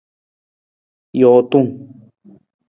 [1.19, 1.69] Jootung.